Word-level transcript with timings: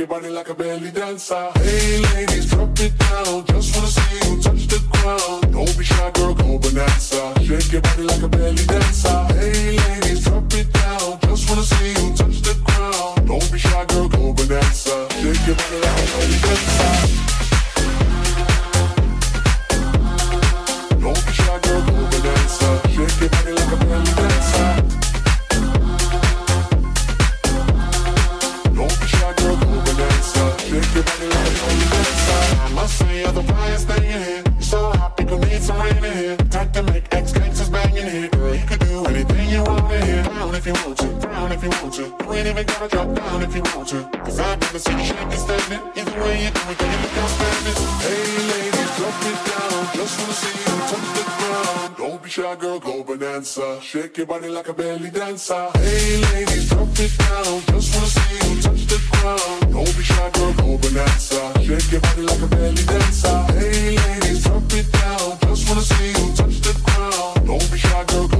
Your 0.00 0.06
body 0.06 0.30
like 0.30 0.48
a 0.48 0.54
belly 0.54 0.90
dancer. 0.90 1.52
Hey, 1.56 2.00
ladies, 2.14 2.29
down 41.20 41.52
if 41.52 41.62
you 41.62 41.70
want 41.70 41.94
to. 41.94 42.02
You 42.02 42.32
ain't 42.32 42.46
even 42.48 42.66
gotta 42.66 42.88
drop 42.88 43.14
down 43.14 43.42
if 43.42 43.54
you 43.54 43.62
want 43.74 43.88
to. 43.88 44.00
Cause 44.24 44.38
I've 44.40 44.60
never 44.60 44.78
seen 44.78 44.98
you 44.98 45.04
shake 45.04 45.20
and 45.20 45.32
standing. 45.46 45.80
Either 45.96 46.20
way 46.22 46.44
you 46.44 46.50
do 46.50 46.62
it, 46.72 46.80
you 46.80 46.98
look 47.02 47.16
outstanding. 47.22 47.78
Hey, 48.04 48.24
ladies, 48.50 48.90
drop 48.96 49.18
it 49.30 49.38
down. 49.48 49.80
Just 49.96 50.14
wanna 50.18 50.32
see 50.40 50.56
you 50.64 50.76
touch 50.90 51.08
the 51.16 51.24
ground. 51.38 51.96
Don't 51.98 52.22
be 52.22 52.30
shy, 52.30 52.56
girl, 52.56 52.78
go 52.80 53.04
bonanza. 53.04 53.80
Shake 53.80 54.16
your 54.18 54.26
body 54.26 54.48
like 54.48 54.68
a 54.68 54.74
belly 54.74 55.10
dancer. 55.10 55.70
Hey, 55.74 56.20
ladies, 56.32 56.68
drop 56.70 56.88
it 57.04 57.12
down. 57.18 57.60
Just 57.70 57.88
wanna 57.94 58.14
see 58.16 58.34
you 58.42 58.62
touch 58.62 58.86
the 58.92 58.98
ground. 59.10 59.72
Don't 59.72 59.96
be 59.96 60.02
shy, 60.02 60.30
girl, 60.30 60.52
go 60.54 60.78
bonanza. 60.78 61.40
Shake 61.64 61.92
your 61.92 62.00
body 62.00 62.22
like 62.22 62.42
a 62.42 62.46
belly 62.46 62.84
dancer. 62.90 63.38
Hey, 63.58 63.96
ladies, 63.96 64.44
drop 64.44 64.72
it 64.72 64.90
down. 64.92 65.38
Just 65.42 65.68
wanna 65.68 65.82
see 65.82 66.08
you 66.08 66.26
touch 66.34 66.60
the 66.66 66.72
ground. 66.84 67.46
Don't 67.46 67.70
be 67.72 67.78
shy, 67.78 68.04
girl, 68.04 68.28
go 68.28 68.39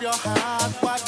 your 0.00 0.12
heart. 0.12 1.07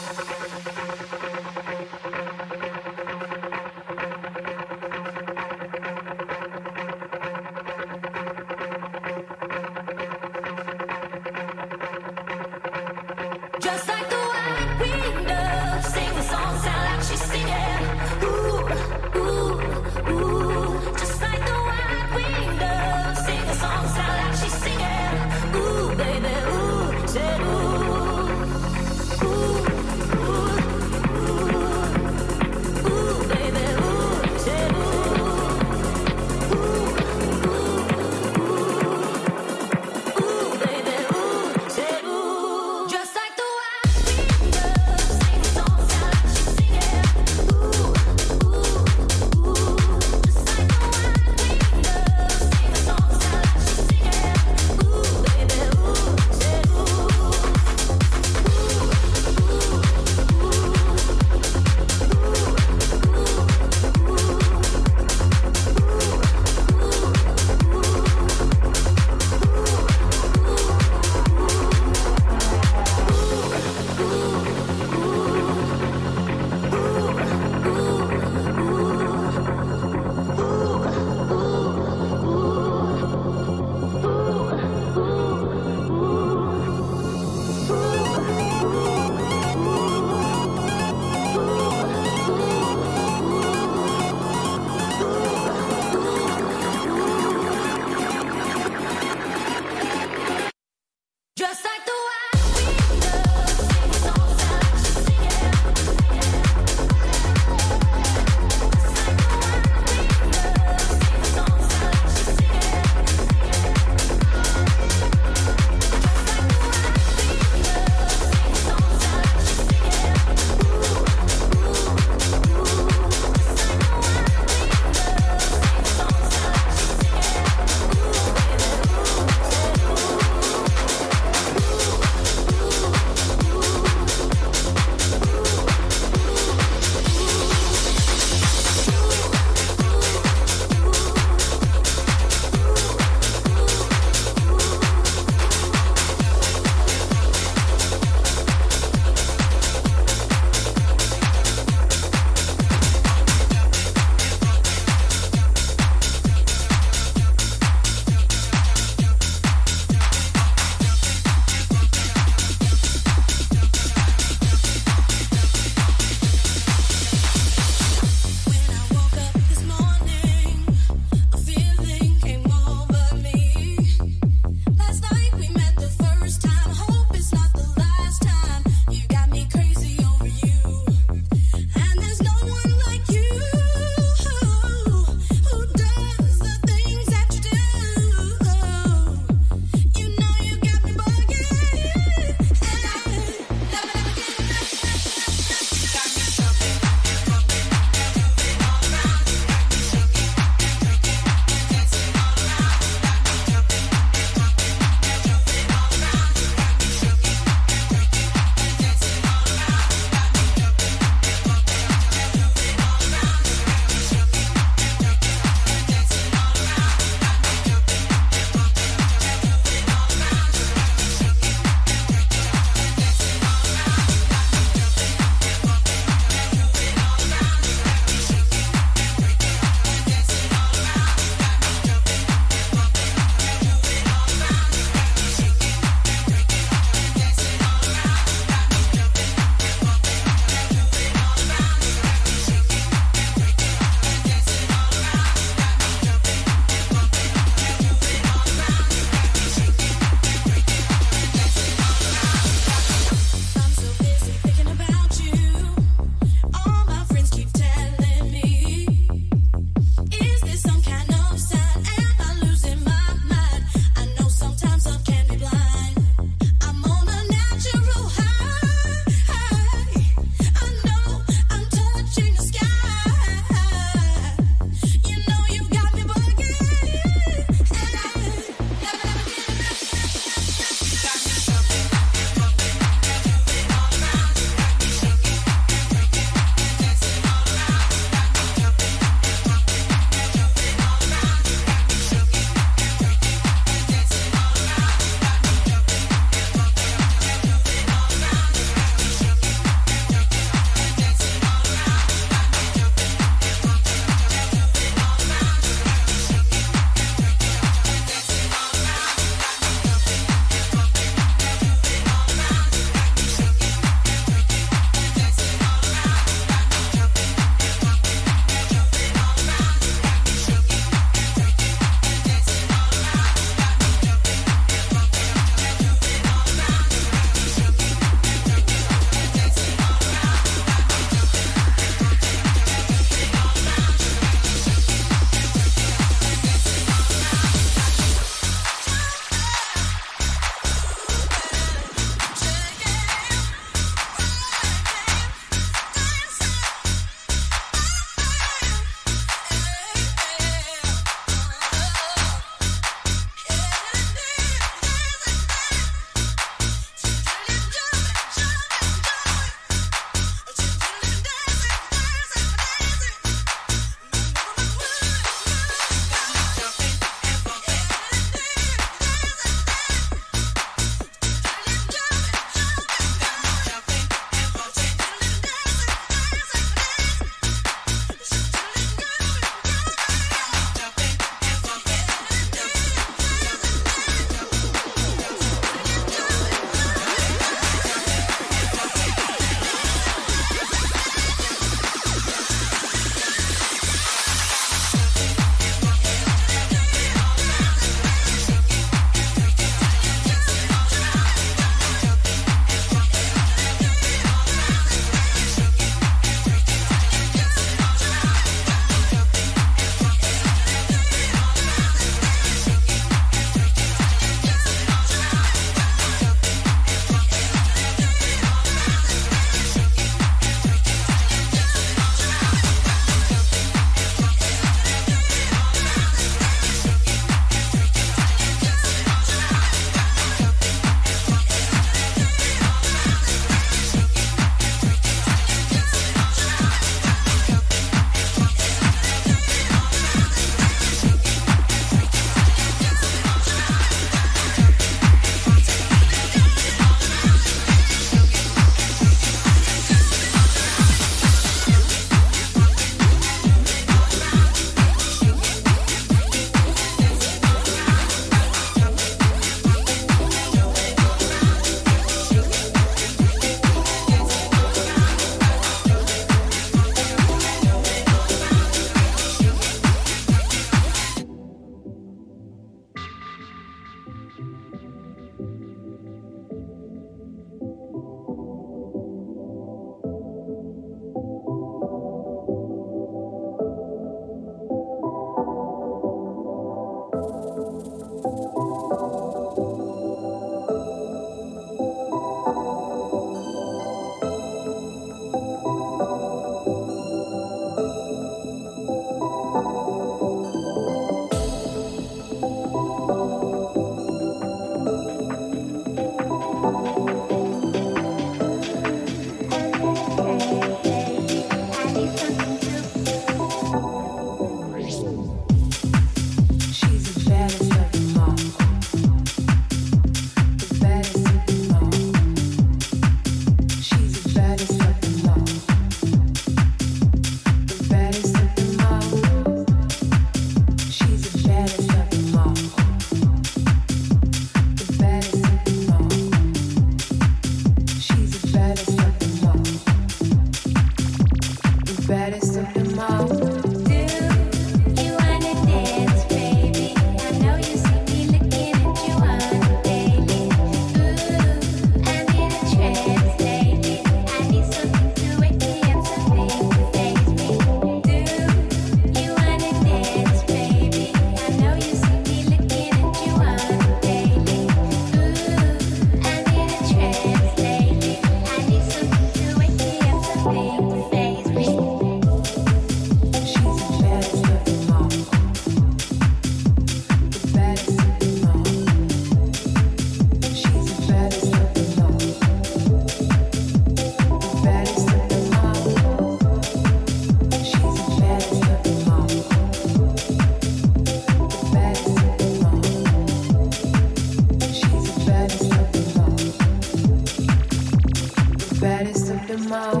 my 599.71 600.00